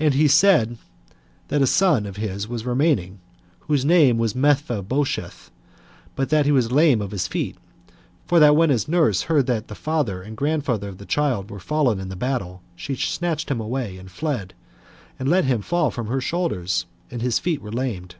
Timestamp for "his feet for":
7.10-8.40